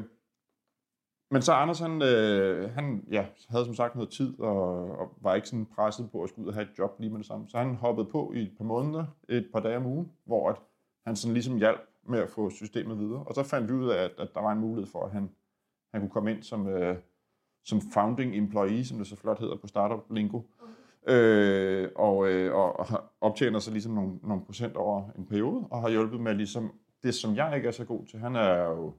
[1.31, 5.35] men så Anders, han, øh, han ja, havde som sagt noget tid, og, og var
[5.35, 7.49] ikke sådan presset på at skulle ud og have et job lige med det samme.
[7.49, 10.55] Så han hoppede på i et par måneder, et par dage om ugen, hvor at
[11.05, 13.23] han sådan ligesom hjalp med at få systemet videre.
[13.23, 15.29] Og så fandt vi ud af, at, at der var en mulighed for, at han,
[15.93, 16.97] han kunne komme ind som, øh,
[17.65, 20.41] som founding employee, som det så flot hedder på Startup Lingo.
[21.07, 22.85] Øh, og, øh, og, og
[23.21, 26.71] optjener så ligesom nogle, nogle procent over en periode, og har hjulpet med ligesom
[27.03, 28.19] det, som jeg ikke er så god til.
[28.19, 28.93] Han er jo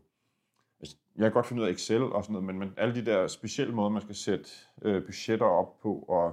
[0.80, 3.04] Altså, jeg kan godt finde ud af Excel og sådan noget, men, men alle de
[3.04, 4.50] der specielle måder, man skal sætte
[4.82, 6.24] øh, budgetter op på, og,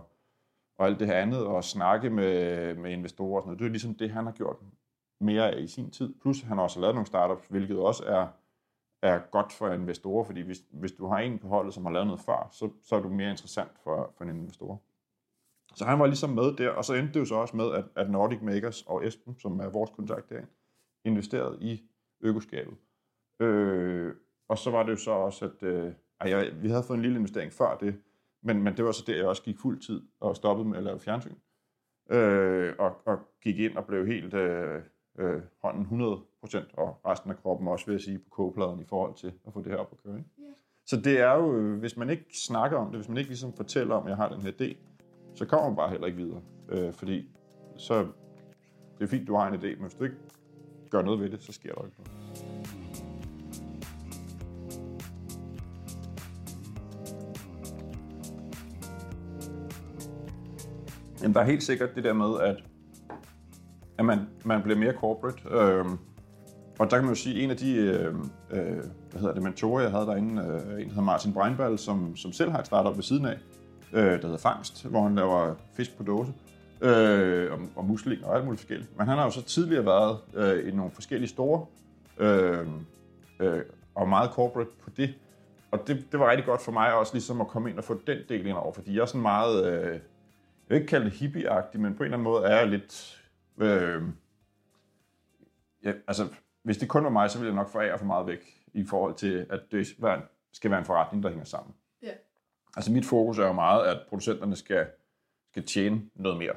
[0.77, 3.69] og alt det her andet, og snakke med, med investorer og sådan noget, det er
[3.69, 4.57] ligesom det, han har gjort
[5.19, 6.13] mere af i sin tid.
[6.21, 8.27] Plus han har også lavet nogle startups, hvilket også er,
[9.01, 12.07] er godt for investorer, fordi hvis, hvis du har en på holdet, som har lavet
[12.07, 14.81] noget før, så, så er du mere interessant for, for en investor.
[15.75, 17.85] Så han var ligesom med der, og så endte det jo så også med, at,
[17.95, 20.49] at Nordic Makers og Esben, som er vores kontakt derinde,
[21.05, 21.83] investerede i
[22.21, 22.77] økoskabet.
[23.39, 24.13] Øh,
[24.47, 25.91] og så var det jo så også, at øh,
[26.25, 27.95] jeg, vi havde fået en lille investering før det,
[28.43, 30.83] men, men det var så der, jeg også gik fuld tid og stoppede med at
[30.83, 31.35] lave fjernsyn.
[32.09, 34.81] Øh, og, og gik ind og blev helt øh,
[35.19, 39.15] øh, hånden 100%, og resten af kroppen også, vil jeg sige, på kogepladen i forhold
[39.15, 40.17] til at få det her op at køre.
[40.17, 40.29] Ikke?
[40.39, 40.53] Yeah.
[40.85, 43.95] Så det er jo, hvis man ikke snakker om det, hvis man ikke ligesom fortæller
[43.95, 44.75] om, at jeg har den her idé,
[45.35, 46.41] så kommer man bare heller ikke videre.
[46.69, 47.29] Øh, fordi
[47.77, 48.07] så,
[48.97, 50.15] det er fint, du har en idé, men hvis du ikke
[50.89, 52.25] gør noget ved det, så sker der ikke noget.
[61.21, 62.63] Jamen, der er helt sikkert det der med, at,
[63.97, 65.37] at man, man bliver mere corporate.
[65.51, 65.85] Øh,
[66.79, 68.15] og der kan man jo sige, at en af de øh,
[68.51, 72.15] øh, hvad hedder det, mentorer, jeg havde derinde, øh, en der hedder Martin Breinball, som,
[72.15, 73.37] som selv har et startup ved siden af,
[73.93, 76.33] øh, der hedder Fangst, hvor han laver fisk på dåse
[76.85, 78.97] øh, og, og musling og alt muligt forskelligt.
[78.97, 81.65] Men han har jo så tidligere været øh, i nogle forskellige store
[82.17, 82.67] øh,
[83.39, 83.61] øh,
[83.95, 85.13] og meget corporate på det.
[85.71, 88.01] Og det, det var rigtig godt for mig også ligesom at komme ind og få
[88.07, 89.65] den del ind over, fordi jeg er sådan meget...
[89.65, 92.67] Øh, jeg vil ikke kalde det hippie men på en eller anden måde er jeg
[92.67, 93.23] lidt...
[93.57, 94.01] Øh,
[95.83, 96.27] ja, altså,
[96.63, 99.15] hvis det kun var mig, så ville jeg nok forære for meget væk i forhold
[99.15, 99.87] til, at det
[100.53, 101.75] skal være en forretning, der hænger sammen.
[102.03, 102.11] Ja.
[102.75, 104.85] Altså mit fokus er jo meget, at producenterne skal,
[105.51, 106.53] skal tjene noget mere.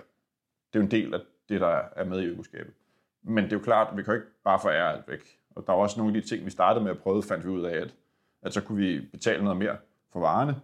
[0.72, 2.74] Det er jo en del af det, der er med i økoskabet.
[3.22, 5.38] Men det er jo klart, at vi kan jo ikke bare forære alt væk.
[5.57, 7.50] Og der er også nogle af de ting, vi startede med at prøve, fandt vi
[7.50, 7.94] ud af, at,
[8.42, 9.76] at så kunne vi betale noget mere
[10.12, 10.57] for varerne,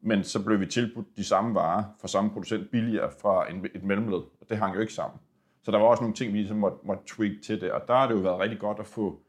[0.00, 3.82] men så blev vi tilbudt de samme varer fra samme producent billigere fra en, et
[3.82, 5.20] mellemled, og det hang jo ikke sammen.
[5.62, 7.94] Så der var også nogle ting, vi ligesom måtte, måtte tweak til det, og der
[7.94, 9.20] har det jo været rigtig godt at få,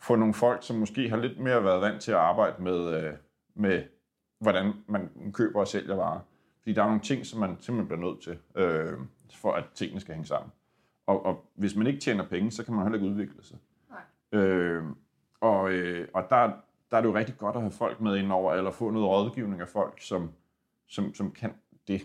[0.00, 3.12] få nogle folk, som måske har lidt mere været vant til at arbejde med, øh,
[3.54, 3.82] med
[4.40, 6.20] hvordan man køber og sælger varer.
[6.68, 8.98] Fordi der er nogle ting, som man simpelthen bliver nødt til, øh,
[9.34, 10.52] for at tingene skal hænge sammen.
[11.06, 13.58] Og, og hvis man ikke tjener penge, så kan man heller ikke udvikle sig.
[13.90, 14.40] Nej.
[14.40, 14.84] Øh,
[15.40, 16.52] og, øh, og der,
[16.90, 19.60] der er det jo rigtig godt at have folk med indover, eller få noget rådgivning
[19.60, 20.30] af folk, som,
[20.88, 21.52] som, som kan
[21.88, 22.00] det.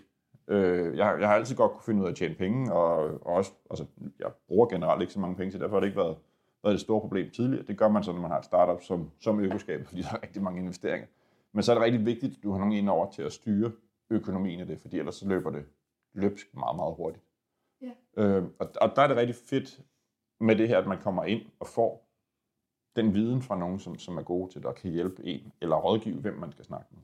[0.47, 2.95] Øh, jeg, jeg har altid godt kunne finde ud af at tjene penge, og,
[3.27, 3.85] og også, altså,
[4.19, 6.17] jeg bruger generelt ikke så mange penge, så derfor har det ikke været,
[6.63, 7.65] været et stort problem tidligere.
[7.65, 10.23] Det gør man så, når man har et startup som, som økoskab, fordi der er
[10.23, 11.07] rigtig mange investeringer.
[11.51, 13.71] Men så er det rigtig vigtigt, at du har nogen indover til at styre
[14.09, 15.65] økonomien i det, fordi ellers så løber det
[16.13, 17.25] løbsk meget, meget hurtigt.
[17.81, 17.91] Ja.
[18.17, 19.81] Øh, og, og der er det rigtig fedt
[20.39, 22.09] med det her, at man kommer ind og får
[22.95, 25.75] den viden fra nogen, som, som er gode til det, og kan hjælpe en, eller
[25.75, 27.01] rådgive, hvem man skal snakke med.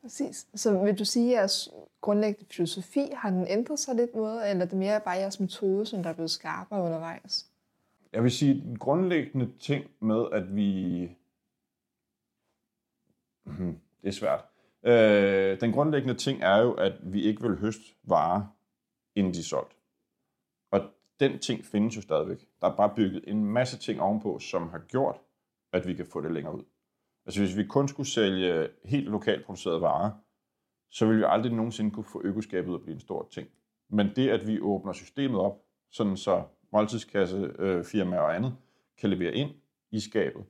[0.00, 0.48] Præcis.
[0.54, 1.68] Så vil du sige, at jeres
[2.00, 5.86] grundlæggende filosofi, har den ændret sig lidt noget, eller er det mere bare jeres metode,
[5.86, 7.52] som der er blevet skarpere undervejs?
[8.12, 11.10] Jeg vil sige, den grundlæggende ting med, at vi...
[13.44, 14.44] Hmm, det er svært.
[14.86, 18.46] Øh, den grundlæggende ting er jo, at vi ikke vil høste varer,
[19.14, 19.76] inden de er solgt.
[20.70, 20.80] Og
[21.20, 22.46] den ting findes jo stadigvæk.
[22.60, 25.20] Der er bare bygget en masse ting ovenpå, som har gjort,
[25.72, 26.64] at vi kan få det længere ud.
[27.26, 30.10] Altså hvis vi kun skulle sælge helt lokalt producerede varer,
[30.90, 33.48] så ville vi aldrig nogensinde kunne få økoskabet at blive en stor ting.
[33.90, 38.56] Men det, at vi åbner systemet op, sådan så måltidskassefirmaer øh, og andet
[38.98, 39.50] kan levere ind
[39.90, 40.44] i skabet,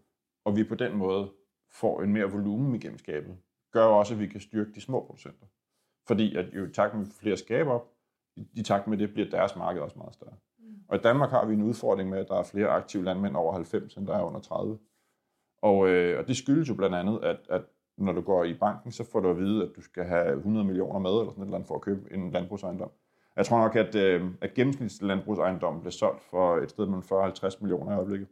[0.45, 1.33] og vi på den måde
[1.71, 3.37] får en mere volumen igennem skabet,
[3.73, 5.47] gør også, at vi kan styrke de små producenter.
[6.07, 7.89] Fordi at jo i takt med flere skaber op,
[8.37, 10.35] i takt med det bliver deres marked også meget større.
[10.89, 13.53] Og i Danmark har vi en udfordring med, at der er flere aktive landmænd over
[13.53, 14.79] 90, end der er under 30.
[15.63, 17.63] Og, øh, og det skyldes jo blandt andet, at, at
[17.97, 20.67] når du går i banken, så får du at vide, at du skal have 100
[20.67, 22.91] millioner med, eller sådan et eller andet, for at købe en landbrugsejendom.
[23.37, 27.25] Jeg tror nok, at, øh, at gennemsnitslandbrugsejendom bliver solgt for et sted mellem 40 og
[27.25, 28.29] 50 millioner i øjeblikket.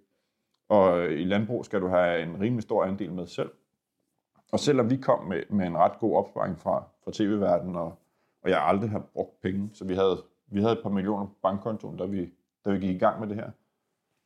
[0.69, 3.51] Og øh, i landbrug skal du have en rimelig stor andel med selv.
[4.53, 7.99] Og selvom vi kom med, med en ret god opsparing fra, fra tv-verdenen, og,
[8.43, 11.35] og jeg aldrig har brugt penge, så vi havde, vi havde et par millioner på
[11.43, 12.33] bankkontoen, da vi,
[12.65, 13.51] da vi gik i gang med det her,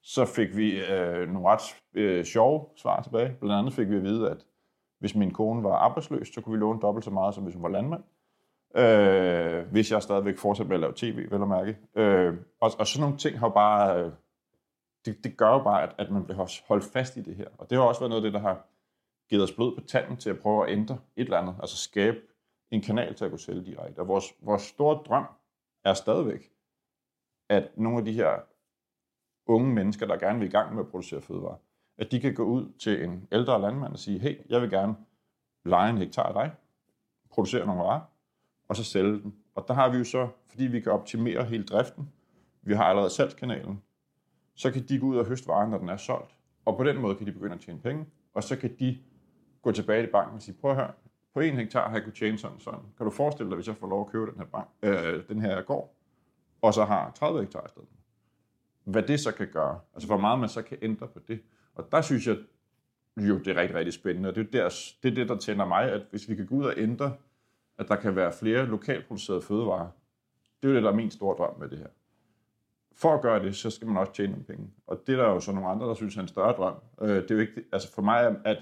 [0.02, 1.61] så fik vi øh, nogle ret
[1.94, 3.37] øh, sjove svar tilbage.
[3.40, 4.46] Blandt andet fik vi at vide, at
[4.98, 7.62] hvis min kone var arbejdsløs, så kunne vi låne dobbelt så meget, som hvis hun
[7.62, 8.02] var landmand.
[8.76, 11.78] Øh, hvis jeg stadigvæk fortsat med at lave tv, vel at mærke.
[11.94, 14.04] Øh, og, og sådan nogle ting har bare...
[14.04, 14.12] Øh,
[15.04, 17.48] det, det gør jo bare, at, at man bliver holdt fast i det her.
[17.59, 18.66] Og det har også været noget af det, der har
[19.30, 21.56] givet os blod på tanden til at prøve at ændre et eller andet.
[21.60, 22.20] Altså skabe
[22.70, 23.98] en kanal til at kunne sælge direkte.
[23.98, 25.26] Og vores, vores store drøm
[25.84, 26.52] er stadigvæk,
[27.48, 28.40] at nogle af de her
[29.46, 31.56] unge mennesker, der gerne vil i gang med at producere fødevarer,
[31.98, 34.96] at de kan gå ud til en ældre landmand og sige, hey, jeg vil gerne
[35.64, 36.52] lege en hektar af dig,
[37.30, 38.00] producere nogle varer,
[38.68, 39.32] og så sælge dem.
[39.54, 42.12] Og der har vi jo så, fordi vi kan optimere hele driften,
[42.62, 43.82] vi har allerede salgskanalen,
[44.54, 46.34] så kan de gå ud og høste varen, når den er solgt.
[46.64, 48.98] Og på den måde kan de begynde at tjene penge, og så kan de
[49.62, 50.92] gå tilbage til banken og sige, prøv at høre,
[51.35, 52.81] på en hektar har jeg kunnet tjene sådan sådan.
[52.96, 55.40] Kan du forestille dig, hvis jeg får lov at købe den her, bank, øh, den
[55.40, 55.94] her gård,
[56.62, 57.88] og så har 30 hektar i stedet?
[58.85, 59.81] Hvad det så kan gøre.
[59.94, 61.40] Altså hvor meget man så kan ændre på det.
[61.75, 62.37] Og der synes jeg
[63.16, 64.29] jo, det er rigtig, rigtig spændende.
[64.29, 64.68] Og det er, der,
[65.03, 67.12] det er det, der tænder mig, at hvis vi kan gå ud og ændre,
[67.79, 69.88] at der kan være flere lokalproducerede fødevarer,
[70.62, 71.87] det er jo det, der er min store drøm med det her.
[72.96, 74.70] For at gøre det, så skal man også tjene nogle penge.
[74.87, 76.75] Og det er der jo så nogle andre, der synes er en større drøm.
[77.03, 78.59] Øh, det er jo ikke, altså for mig at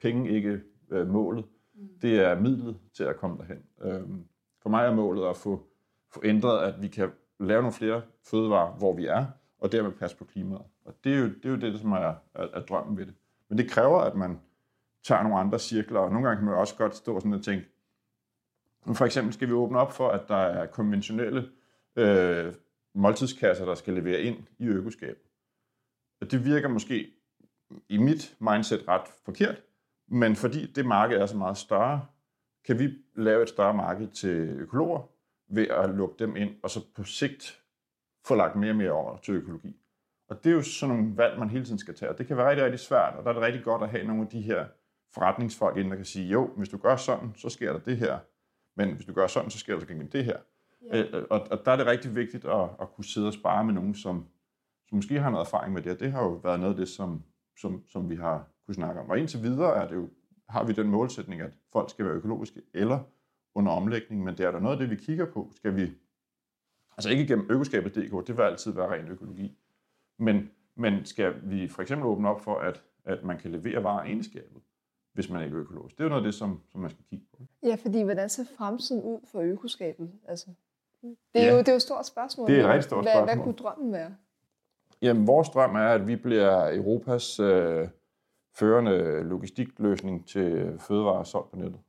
[0.00, 1.44] penge ikke øh, målet.
[2.02, 3.62] Det er midlet til at komme derhen.
[3.82, 4.08] Øh,
[4.62, 5.66] for mig er målet at få,
[6.10, 9.26] få ændret, at vi kan lave nogle flere fødevarer, hvor vi er,
[9.58, 10.62] og dermed passe på klimaet.
[10.84, 13.14] Og det er jo det, er jo det som er, er, er drømmen ved det.
[13.48, 14.40] Men det kræver, at man
[15.04, 17.66] tager nogle andre cirkler, og nogle gange kan man også godt stå sådan og tænke,
[18.94, 21.48] for eksempel skal vi åbne op for, at der er konventionelle
[21.96, 22.54] øh,
[22.94, 25.22] måltidskasser, der skal levere ind i økoskabet.
[26.20, 27.12] Og det virker måske
[27.88, 29.62] i mit mindset ret forkert,
[30.08, 32.06] men fordi det marked er så meget større,
[32.66, 35.00] kan vi lave et større marked til økologer
[35.48, 37.62] ved at lukke dem ind, og så på sigt
[38.26, 39.76] få lagt mere og mere over til økologi.
[40.28, 42.10] Og det er jo sådan nogle valg, man hele tiden skal tage.
[42.10, 44.06] Og det kan være rigtig, rigtig svært, og der er det rigtig godt at have
[44.06, 44.66] nogle af de her
[45.14, 48.18] forretningsfolk ind, der kan sige, jo, hvis du gør sådan, så sker der det her.
[48.76, 50.38] Men hvis du gør sådan, så sker der så det her.
[50.92, 51.02] Ja.
[51.02, 53.74] Øh, og, og der er det rigtig vigtigt at, at kunne sidde og spare med
[53.74, 54.28] nogen, som,
[54.88, 55.92] som måske har noget erfaring med det.
[55.92, 57.22] Og det har jo været noget af det, som,
[57.60, 59.10] som, som vi har kunne snakke om.
[59.10, 60.08] Og indtil videre er det jo,
[60.48, 63.00] har vi den målsætning, at folk skal være økologiske eller
[63.54, 65.50] under omlægning, men det er der noget af det, vi kigger på.
[65.56, 65.92] Skal vi,
[66.96, 69.58] altså ikke gennem økoskabet.dk, det vil altid være ren økologi,
[70.18, 74.04] men, men skal vi for eksempel åbne op for, at, at man kan levere varer
[74.04, 74.62] i skabet,
[75.12, 75.96] hvis man ikke er økologisk?
[75.96, 77.42] Det er jo noget af det, som, som man skal kigge på.
[77.62, 80.12] Ja, fordi hvordan ser fremtiden ud for økoskabet?
[80.28, 80.46] Altså,
[81.02, 81.52] det, er ja.
[81.52, 82.48] jo, det er jo et stort spørgsmål.
[82.48, 83.34] Det er et rigtig stort hvad, spørgsmål.
[83.34, 84.14] Hvad kunne drømmen være?
[85.02, 87.88] Jamen, vores drøm er, at vi bliver Europas øh,
[88.58, 91.80] førende logistikløsning til fødevarer solgt på nettet.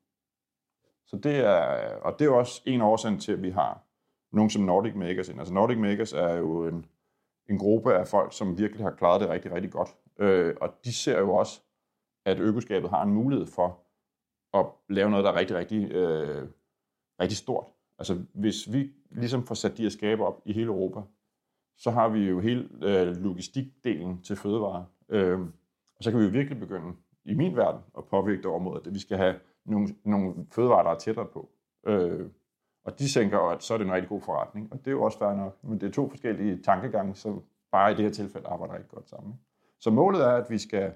[1.06, 3.84] Så det er, og det er også en årsag til, at vi har
[4.32, 5.39] nogen som Nordic Makers ind.
[5.39, 6.86] Altså Nordic Makers er jo en,
[7.49, 9.95] en gruppe af folk, som virkelig har klaret det rigtig, rigtig godt.
[10.19, 11.62] Øh, og de ser jo også,
[12.25, 13.80] at økoskabet har en mulighed for
[14.53, 16.47] at lave noget, der er rigtig, rigtig, øh,
[17.21, 17.65] rigtig stort.
[17.99, 21.01] Altså hvis vi ligesom får sat de her skaber op i hele Europa,
[21.77, 24.84] så har vi jo hele øh, logistikdelen til fødevarer.
[25.10, 25.39] Øh,
[25.97, 26.93] og så kan vi jo virkelig begynde,
[27.25, 30.89] i min verden, at påvirke det mod, at vi skal have nogle, nogle fødevarer, der
[30.91, 31.49] er tættere på.
[31.88, 32.25] Øh,
[32.86, 35.03] Og de tænker at så er det en rigtig god forretning, og det er jo
[35.03, 35.63] også fair nok.
[35.63, 39.10] Men det er to forskellige tankegange, som bare i det her tilfælde arbejder rigtig godt
[39.10, 39.33] sammen.
[39.79, 40.91] Så målet er, at vi skal...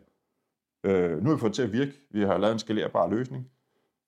[0.83, 1.91] Øh, nu har vi fået til at virke.
[2.11, 3.49] Vi har lavet en skalerbar løsning.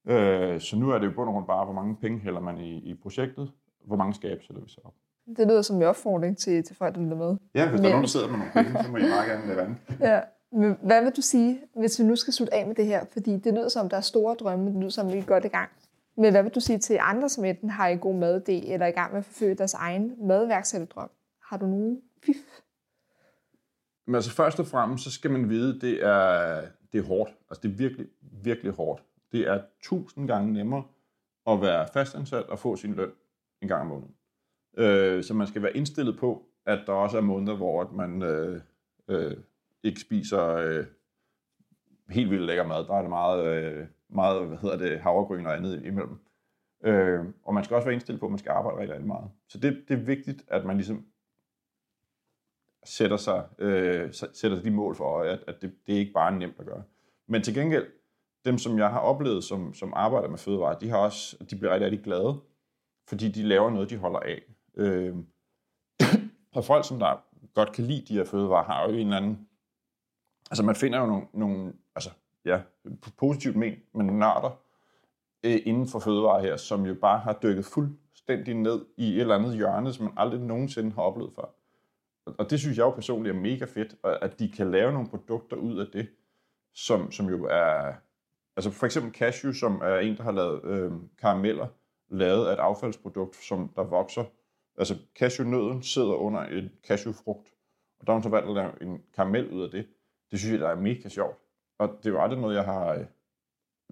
[0.07, 2.57] Øh, så nu er det jo bund og grund bare, hvor mange penge hælder man
[2.57, 3.51] i, i projektet,
[3.85, 4.93] hvor mange skab sætter vi så op.
[5.37, 7.37] Det lyder som en opfordring til, til folk, der lytter med.
[7.55, 7.83] Ja, hvis Men...
[7.83, 9.75] der er nogen, der sidder med nogle penge, så må I meget gerne lade vand.
[10.11, 10.21] ja.
[10.53, 13.05] Men hvad vil du sige, hvis vi nu skal slutte af med det her?
[13.11, 15.47] Fordi det lyder som, der er store drømme, det lyder som, vi er godt i
[15.47, 15.69] gang.
[16.17, 18.89] Men hvad vil du sige til andre, som enten har en god madidé, eller er
[18.89, 21.09] i gang med at forfølge deres egen madværksætterdrøm?
[21.41, 22.35] Har du nogen fif?
[24.05, 26.61] Men altså først og fremmest, så skal man vide, det er,
[26.91, 27.31] det er hårdt.
[27.49, 29.03] Altså det er virkelig, virkelig hårdt.
[29.31, 30.83] Det er tusind gange nemmere
[31.47, 33.11] at være fastansat og få sin løn
[33.61, 34.15] en gang om måneden.
[34.77, 38.61] Øh, så man skal være indstillet på, at der også er måneder, hvor man øh,
[39.07, 39.37] øh,
[39.83, 40.85] ikke spiser øh,
[42.09, 42.85] helt vildt lækker mad.
[42.87, 46.19] Der er det meget, øh, meget hvad hedder det, havregryn og andet imellem.
[46.83, 49.31] Øh, og man skal også være indstillet på, at man skal arbejde rigtig, rigtig meget.
[49.47, 51.05] Så det, det er vigtigt, at man ligesom
[52.85, 56.13] sætter sig, øh, sætter sig de mål for øje, at, at det, det er ikke
[56.13, 56.83] bare nemt at gøre.
[57.27, 57.87] Men til gengæld,
[58.45, 61.73] dem som jeg har oplevet, som, som arbejder med fødevarer, de, har også, de bliver
[61.73, 62.41] rigtig, rigtig glade,
[63.07, 64.41] fordi de laver noget, de holder af.
[64.75, 65.15] Øh,
[66.55, 69.47] og folk, som der godt kan lide de her fødevarer, har jo en eller anden...
[70.53, 72.09] Altså, man finder jo nogle, nogle altså,
[72.45, 72.61] ja,
[73.17, 74.59] positivt men, men nørder
[75.43, 79.35] øh, inden for fødevarer her, som jo bare har dykket fuldstændig ned i et eller
[79.35, 81.55] andet hjørne, som man aldrig nogensinde har oplevet før.
[82.25, 85.57] Og det synes jeg jo personligt er mega fedt, at de kan lave nogle produkter
[85.57, 86.07] ud af det,
[86.73, 87.93] som, som jo er...
[88.55, 91.67] Altså for eksempel cashew, som er en, der har lavet øh, karameller,
[92.09, 94.23] lavet af et affaldsprodukt, som der vokser.
[94.77, 97.53] Altså cashewnøden sidder under et cashewfrugt,
[97.99, 99.87] og der har hun så valgt at lave en karamel ud af det.
[100.33, 101.37] Det synes jeg, der er mega sjovt.
[101.77, 103.05] Og det er jo aldrig noget, jeg har...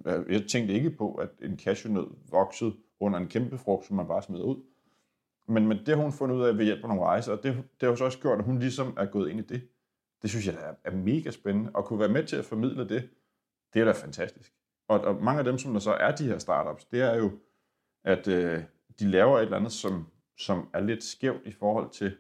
[0.06, 4.08] Øh, jeg tænkte ikke på, at en cashewnød voksede under en kæmpe frugt, som man
[4.08, 4.64] bare smider ud.
[5.48, 7.56] Men, men det har hun fundet ud af ved hjælp af nogle rejser, og det,
[7.56, 9.68] det har jo så også gjort, at hun ligesom er gået ind i det.
[10.22, 13.10] Det synes jeg er, er mega spændende, og kunne være med til at formidle det,
[13.74, 14.54] det er da fantastisk.
[14.88, 17.32] Og, og mange af dem, som der så er de her startups, det er jo,
[18.04, 18.64] at øh,
[19.00, 22.18] de laver et eller andet, som, som er lidt skævt i forhold til,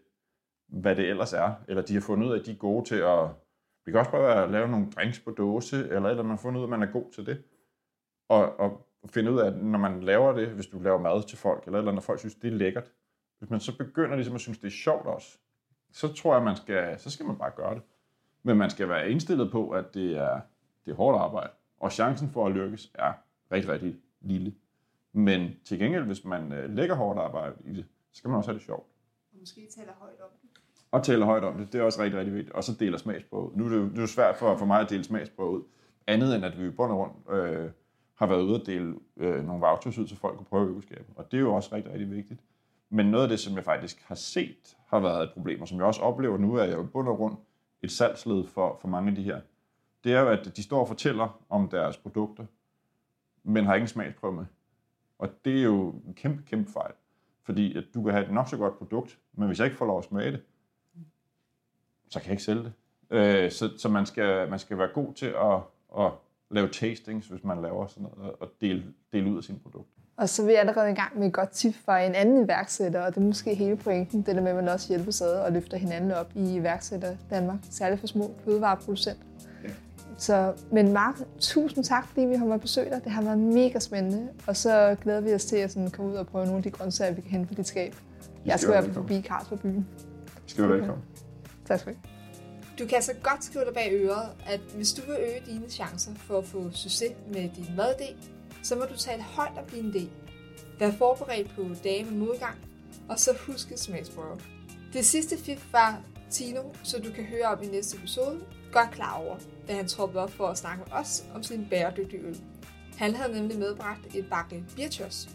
[0.67, 1.53] hvad det ellers er.
[1.67, 3.29] Eller de har fundet ud af, at de er gode til at...
[3.85, 6.63] Vi kan også prøve at lave nogle drinks på dåse, eller eller man fundet ud
[6.63, 7.43] af, at man er god til det.
[8.29, 11.37] Og, og finde ud af, at når man laver det, hvis du laver mad til
[11.37, 12.91] folk, eller eller når folk synes, det er lækkert,
[13.39, 15.37] hvis man så begynder ligesom at synes, det er sjovt også,
[15.91, 17.83] så tror jeg, man skal, så skal man bare gøre det.
[18.43, 20.41] Men man skal være indstillet på, at det er,
[20.85, 23.13] det er hårdt arbejde, og chancen for at lykkes er
[23.51, 24.55] rigtig, rigtig lille.
[25.13, 28.51] Men til gengæld, hvis man øh, lægger hårdt arbejde i det, så skal man også
[28.51, 28.87] have det sjovt.
[29.31, 30.60] Og måske taler højt om det.
[30.91, 32.55] Og taler højt om det, det er også rigtig, rigtig vigtigt.
[32.55, 34.81] Og så deler smagsprøve Nu er det jo, det er jo svært for, for mig
[34.81, 35.63] at dele smagsprøve ud.
[36.07, 37.69] Andet end at vi i bund og rundt øh,
[38.15, 41.15] har været ude at dele øh, nogle vouchers ud, så folk kunne prøve økoskabet.
[41.15, 42.41] Og det er jo også rigtig, rigtig vigtigt.
[42.89, 45.77] Men noget af det, som jeg faktisk har set, har været et problem, og som
[45.77, 47.39] jeg også oplever nu, er jeg jo bund og rundt
[47.81, 49.41] et salgsled for, for mange af de her.
[50.03, 52.45] Det er jo, at de står og fortæller om deres produkter,
[53.43, 54.45] men har ikke en smagsprøve med.
[55.19, 56.93] Og det er jo en kæmpe, kæmpe fejl.
[57.43, 59.85] Fordi at du kan have et nok så godt produkt, men hvis jeg ikke får
[59.85, 60.41] lov at smage det,
[62.11, 62.73] så kan jeg ikke sælge det.
[63.11, 65.59] Øh, så så man, skal, man skal være god til at,
[66.05, 66.11] at
[66.51, 70.01] lave tastings, hvis man laver sådan noget, og dele, dele ud af sine produkter.
[70.17, 73.01] Og så er vi allerede i gang med et godt tip fra en anden iværksætter,
[73.01, 75.51] og det er måske hele pointen, det der med, at man også hjælper ad og
[75.51, 79.23] løfter hinanden op i iværksætter Danmark, særligt for små fødevareproducenter.
[79.63, 79.69] Ja.
[80.17, 83.01] Så, men Mark, tusind tak, fordi vi har med besøg dig.
[83.03, 86.17] Det har været mega spændende, og så glæder vi os til at sådan komme ud
[86.17, 87.95] og prøve nogle af de grøntsager, vi kan hente på dit skab.
[88.45, 89.87] Jeg skal være forbi på byen.
[90.45, 91.03] Skal være velkommen.
[91.71, 91.99] Tak skal du
[92.79, 96.11] du kan så godt skrive dig bag øret, at hvis du vil øge dine chancer
[96.15, 98.15] for at få succes med din madidé,
[98.63, 100.07] så må du tale højt om din idé.
[100.79, 102.57] Vær forberedt på dage med modgang,
[103.09, 104.39] og så husk et smagsprøve.
[104.93, 108.39] Det sidste fif var Tino, så du kan høre om i næste episode,
[108.71, 112.21] godt klar over, da han troppede op for at snakke med os om sin bæredygtige
[112.21, 112.41] øl.
[112.97, 115.29] Han havde nemlig medbragt et bakke birchos.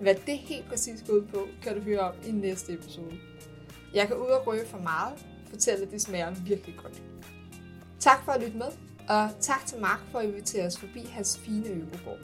[0.00, 3.18] Hvad det helt præcis går ud på, kan du høre om i næste episode.
[3.94, 7.02] Jeg kan ud og røve for meget, fortælle, at det smager virkelig godt.
[8.00, 8.66] Tak for at lytte med,
[9.08, 12.18] og tak til Mark for at invitere os forbi hans fine økogård.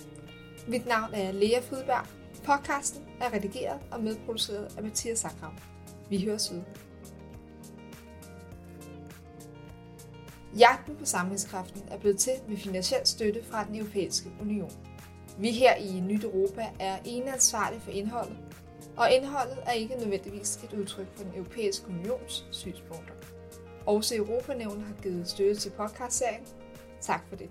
[0.68, 2.06] Mit navn er Lea Fridberg.
[2.44, 5.52] Podcasten er redigeret og medproduceret af Mathias Sakram.
[6.10, 6.62] Vi høres ved.
[10.58, 14.72] Jagten på samlingskraften er blevet til med finansiel støtte fra den europæiske union.
[15.38, 18.36] Vi her i Nyt Europa er ene ansvarlige for indholdet,
[18.96, 23.14] og indholdet er ikke nødvendigvis et udtryk for den europæiske unions synspunkter.
[23.88, 26.42] Også Europanævnet har givet støtte til podcastserien.
[27.00, 27.50] Tak for det.